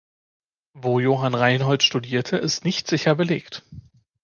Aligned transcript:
Wo 0.73 0.99
Johann 0.99 1.35
Reinhold 1.35 1.83
studierte, 1.83 2.35
ist 2.37 2.65
nicht 2.65 2.87
sicher 2.87 3.13
belegt. 3.13 3.61